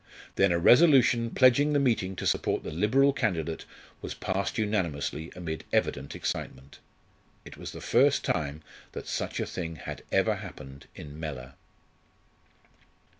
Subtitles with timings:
[0.33, 3.65] Then a resolution pledging the meeting to support the Liberal candidate
[4.01, 6.79] was passed unanimously amid evident excitement.
[7.45, 11.53] It was the first time that such a thing had ever happened in Mellor.